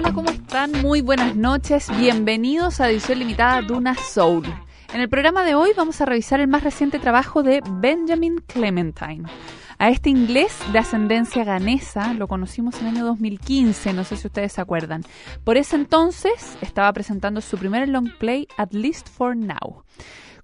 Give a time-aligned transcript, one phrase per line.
[0.00, 0.72] Hola, ¿cómo están?
[0.80, 1.88] Muy buenas noches.
[1.98, 4.46] Bienvenidos a edición limitada Duna Soul.
[4.94, 9.28] En el programa de hoy vamos a revisar el más reciente trabajo de Benjamin Clementine.
[9.76, 14.28] A este inglés de ascendencia ganesa lo conocimos en el año 2015, no sé si
[14.28, 15.02] ustedes se acuerdan.
[15.44, 19.84] Por ese entonces estaba presentando su primer long play, At Least for Now.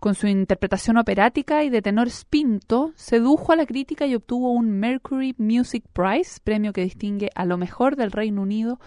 [0.00, 4.72] Con su interpretación operática y de tenor spinto, sedujo a la crítica y obtuvo un
[4.72, 8.80] Mercury Music Prize, premio que distingue a lo mejor del Reino Unido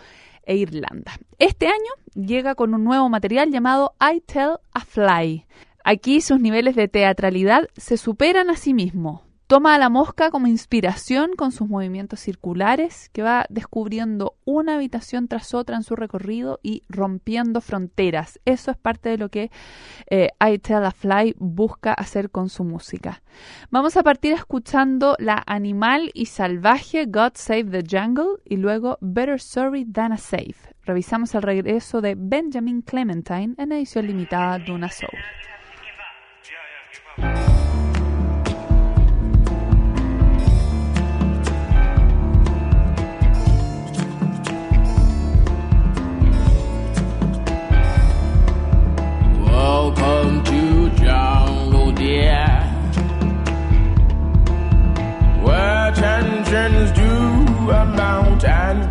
[0.47, 1.19] e Irlanda.
[1.37, 5.45] Este año llega con un nuevo material llamado I Tell a Fly.
[5.83, 10.47] Aquí sus niveles de teatralidad se superan a sí mismo, Toma a la mosca como
[10.47, 16.59] inspiración con sus movimientos circulares, que va descubriendo una habitación tras otra en su recorrido
[16.63, 18.41] y rompiendo fronteras.
[18.43, 19.49] Eso es parte de lo que
[20.09, 23.23] eh, I Tell a Fly busca hacer con su música.
[23.71, 29.39] Vamos a partir escuchando la animal y salvaje God Save the Jungle y luego Better
[29.39, 30.75] Sorry Than a Safe.
[30.83, 35.17] Revisamos el regreso de Benjamin Clementine en edición limitada de una Soul.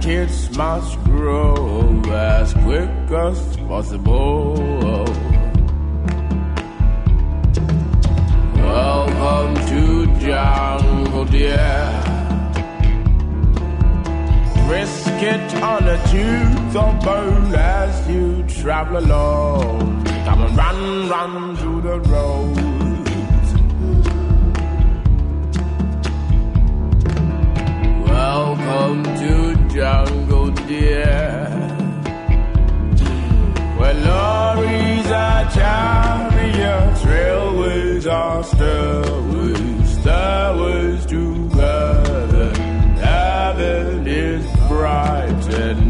[0.07, 4.55] Kids must grow as quick as possible.
[8.55, 11.91] Welcome to jungle, dear.
[14.69, 20.05] Risk it on a tooth or bone as you travel along.
[20.25, 22.97] Come and run, run through the roads.
[28.09, 29.46] Welcome to
[29.77, 31.49] jungle, dear.
[33.77, 42.55] Where lorries are chariots, railways are stairways, stairways to heaven.
[42.97, 45.86] Heaven is bright and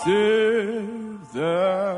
[0.00, 1.91] save the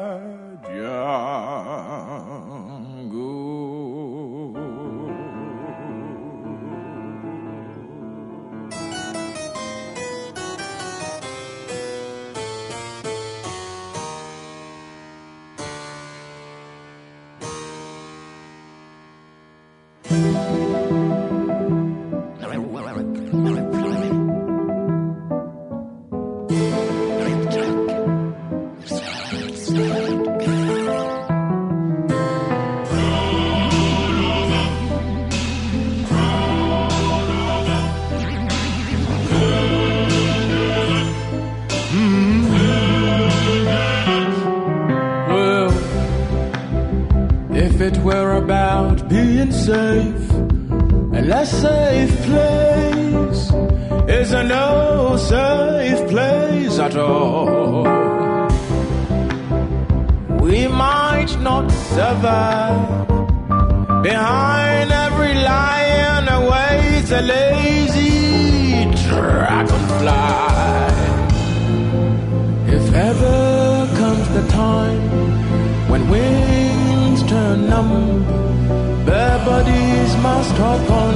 [79.65, 81.15] bodies must hop on,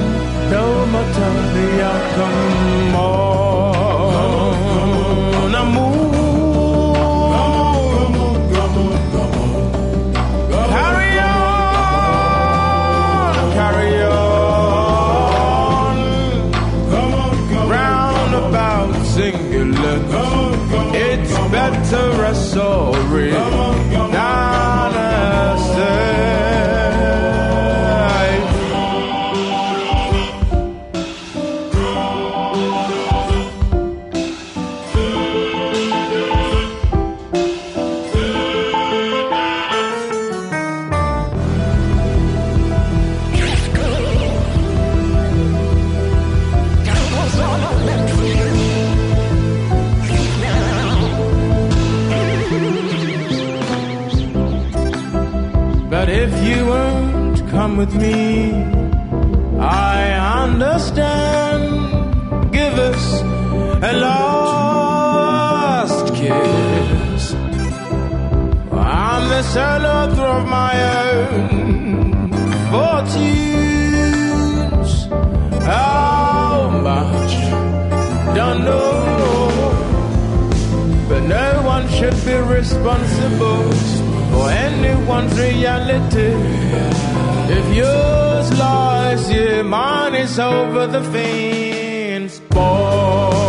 [0.50, 2.94] no matter the outcome.
[5.44, 5.96] On a move.
[10.74, 11.72] Carry on,
[13.58, 14.36] carry on.
[17.68, 19.98] Roundabout singular.
[20.94, 23.32] It's better a sorry
[57.78, 58.52] with me,
[59.60, 61.62] I understand.
[62.52, 63.04] Give us
[63.90, 67.34] a last kiss.
[68.72, 69.42] I'm the
[69.96, 70.74] author of my
[71.06, 72.32] own
[72.72, 74.90] fortunes.
[75.64, 77.32] How much?
[78.38, 78.86] Don't know.
[81.08, 83.62] But no one should be responsible
[84.32, 87.17] for anyone's reality.
[87.50, 92.40] If yours lies here, mine is over the fence.
[92.50, 93.47] Bon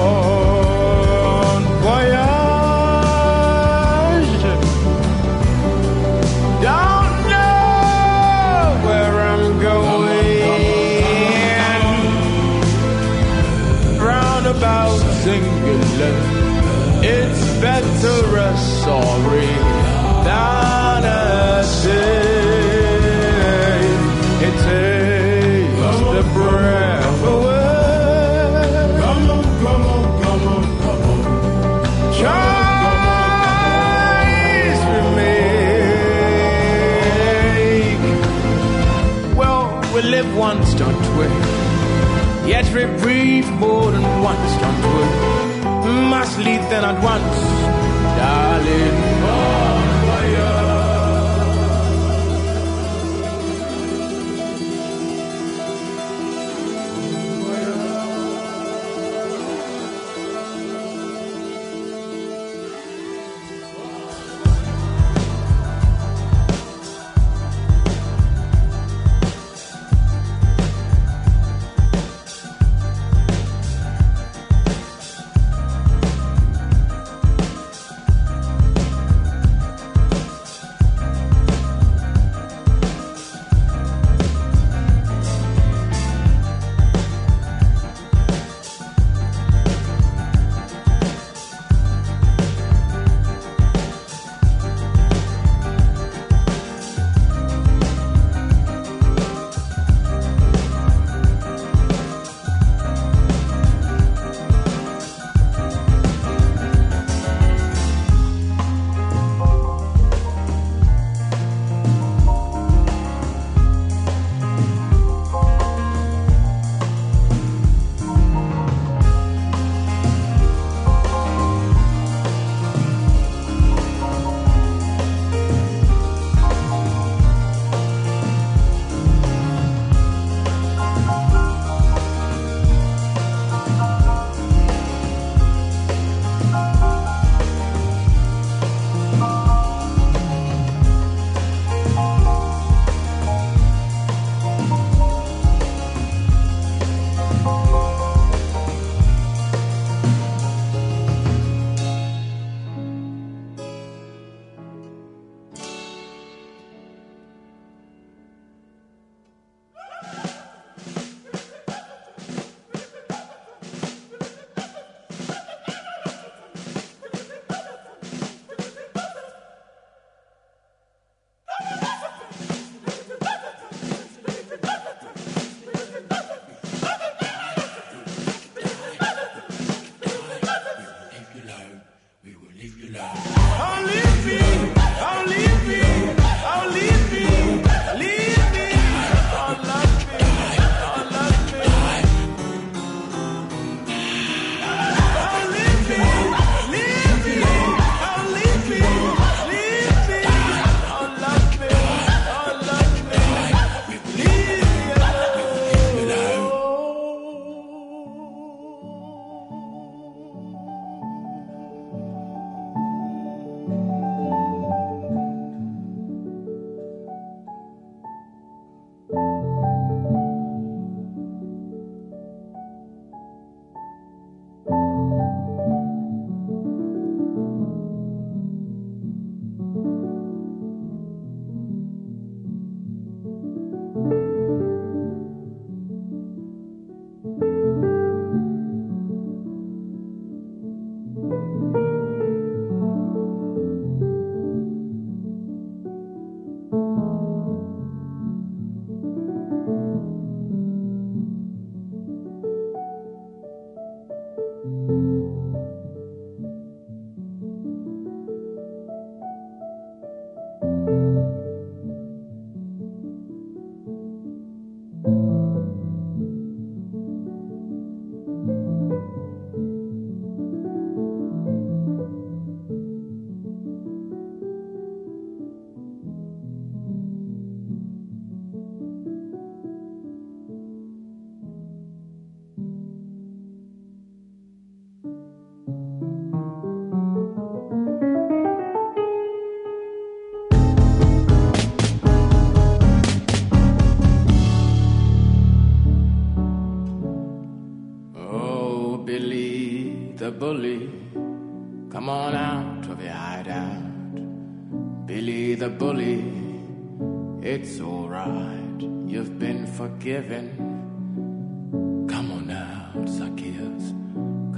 [40.02, 41.26] we live once, don't we?
[42.50, 46.10] Yet we breathe more than once, don't we?
[46.10, 47.40] Must leave then at once,
[48.18, 49.19] darling.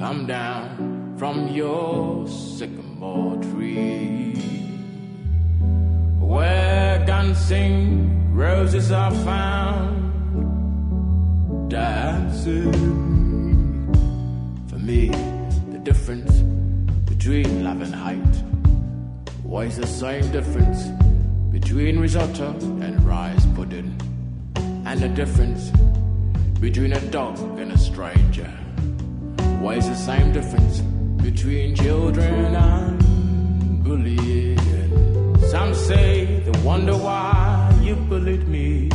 [0.01, 4.33] Come down from your sycamore tree.
[6.17, 10.09] Where guns sing, roses are found,
[11.69, 12.73] dancing
[14.69, 15.09] For me
[15.69, 16.31] the difference
[17.05, 17.93] between love and.
[19.43, 20.87] Why is the same difference
[21.51, 23.95] between risotto and rice pudding?
[24.87, 25.69] And the difference
[26.59, 28.60] between a dog and a stranger?
[29.61, 30.81] Why is the same difference
[31.21, 34.57] between children and bullying?
[35.51, 38.89] Some say they wonder why you bullied me,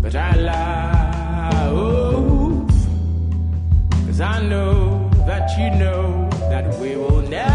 [0.00, 1.02] but I lie.
[4.06, 7.51] Cause I know that you know that we will never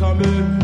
[0.00, 0.57] you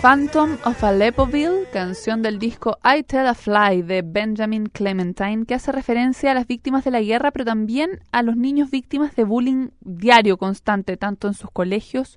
[0.00, 5.72] Phantom of Aleppoville, canción del disco I Tell a Fly de Benjamin Clementine, que hace
[5.72, 9.68] referencia a las víctimas de la guerra, pero también a los niños víctimas de bullying
[9.82, 12.16] diario constante, tanto en sus colegios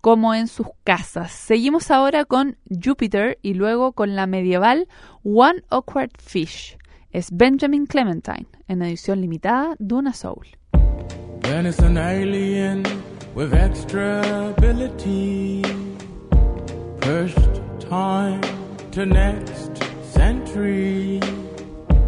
[0.00, 1.30] como en sus casas.
[1.30, 4.88] Seguimos ahora con Jupiter y luego con la medieval
[5.22, 6.76] One Awkward Fish.
[7.12, 10.48] Es Benjamin Clementine, en edición limitada Duna Soul.
[14.62, 15.71] pushed
[17.92, 18.40] time
[18.90, 19.76] to next
[20.14, 21.20] century.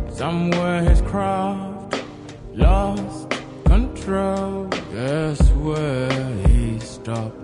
[0.08, 2.02] Somewhere his craft
[2.54, 3.28] lost
[3.66, 4.64] control.
[4.94, 7.43] Guess where he stopped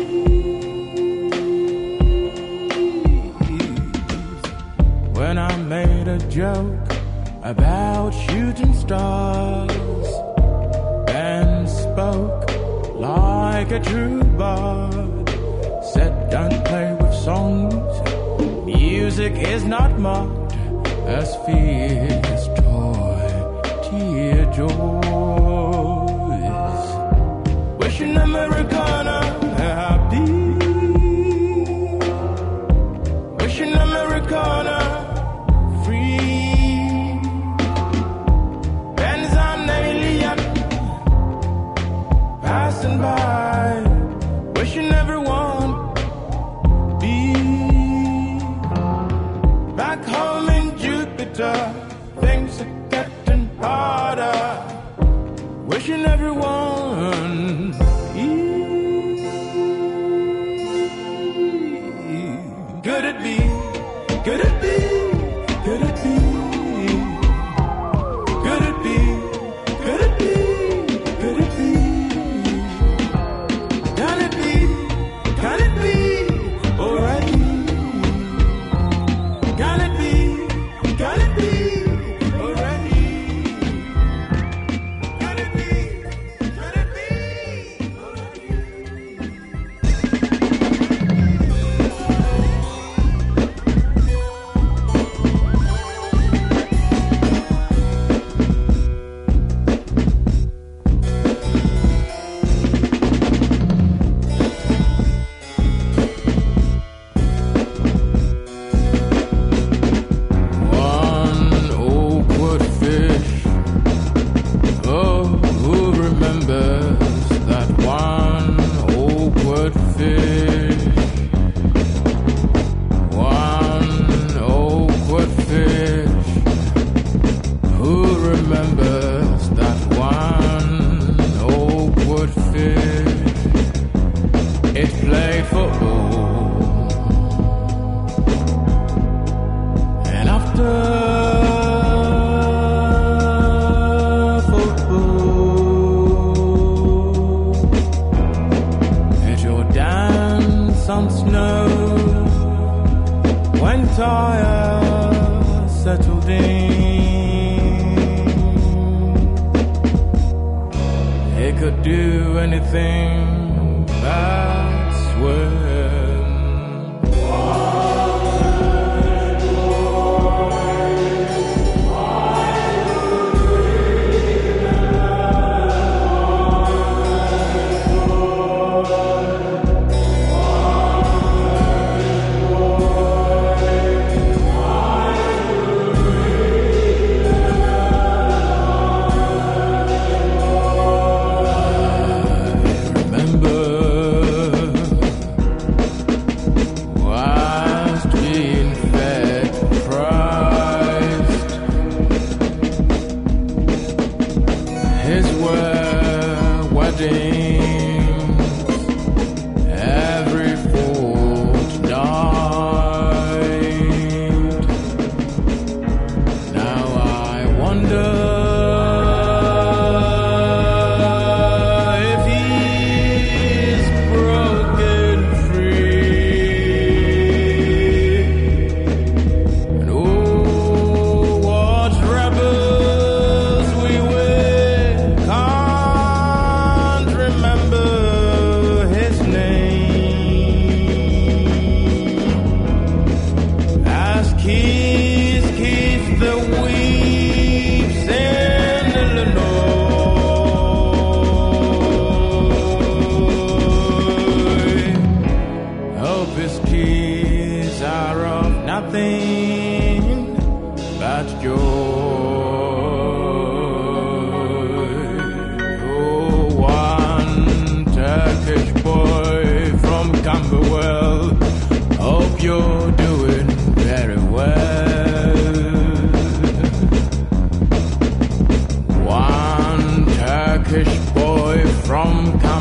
[5.19, 6.89] When I made a joke
[7.43, 10.07] about shooting stars
[11.09, 12.45] and spoke
[12.95, 15.31] like a true bard.
[15.95, 17.95] Sit down, play with songs.
[18.67, 20.53] Music is not mocked
[21.19, 23.29] as fear's toy,
[23.89, 24.98] tear joys.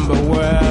[0.08, 0.67] remember where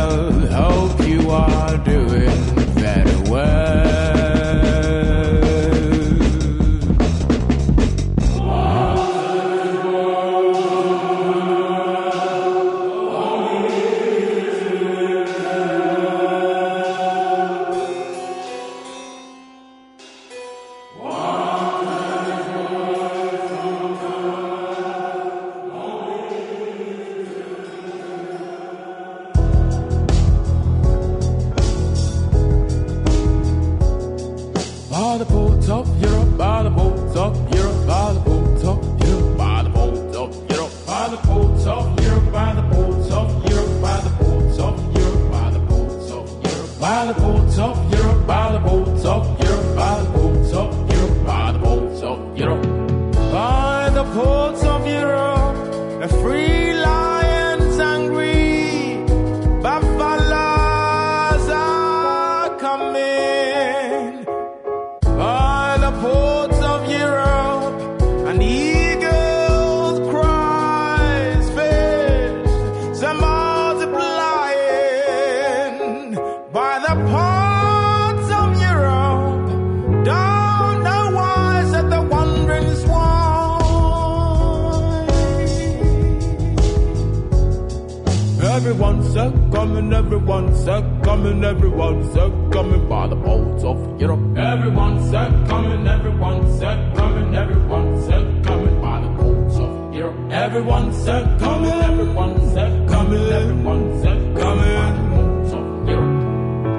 [88.76, 94.36] everyone's a coming, everyone's a coming, everyone's a coming by the boats of Europe.
[94.36, 100.30] Everyone's a coming, everyone's a coming, everyone's a coming by the boats of Europe.
[100.30, 104.76] Everyone's a coming, everyone's a coming, everyone's a coming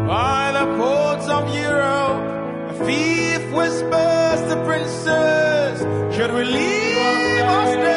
[0.08, 2.70] by the boats of Europe.
[2.70, 6.98] A thief whispers to princes, should we leave
[7.42, 7.97] us there?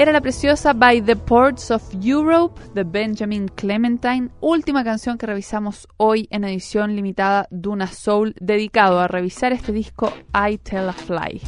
[0.00, 5.86] Era la preciosa By the Ports of Europe de Benjamin Clementine, última canción que revisamos
[5.98, 11.42] hoy en edición limitada Duna Soul, dedicado a revisar este disco I Tell a Fly.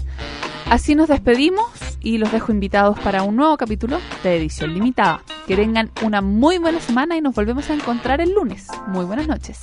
[0.68, 1.64] Así nos despedimos
[2.02, 5.22] y los dejo invitados para un nuevo capítulo de edición limitada.
[5.46, 8.68] Que tengan una muy buena semana y nos volvemos a encontrar el lunes.
[8.86, 9.60] Muy buenas noches.